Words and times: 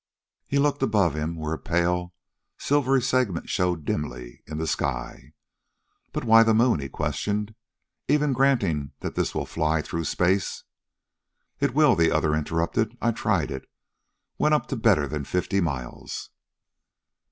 He 0.47 0.57
looked 0.57 0.81
above 0.81 1.13
him 1.13 1.35
where 1.35 1.53
a 1.53 1.59
pale, 1.59 2.15
silvery 2.57 3.03
segment 3.03 3.49
showed 3.51 3.85
dimly 3.85 4.41
in 4.47 4.57
the 4.57 4.65
sky. 4.65 5.33
"But 6.11 6.23
why 6.23 6.41
the 6.41 6.55
moon?" 6.55 6.79
he 6.79 6.89
questioned. 6.89 7.53
"Even 8.07 8.33
granting 8.33 8.93
that 9.01 9.13
this 9.13 9.35
will 9.35 9.45
fly 9.45 9.83
through 9.83 10.05
space...." 10.05 10.63
"It 11.59 11.75
will," 11.75 11.95
the 11.95 12.11
other 12.11 12.33
interrupted. 12.33 12.97
"I 12.99 13.11
tried 13.11 13.51
it. 13.51 13.69
Went 14.39 14.55
up 14.55 14.65
to 14.69 14.75
better 14.75 15.07
than 15.07 15.23
fifty 15.23 15.61
miles." 15.61 16.31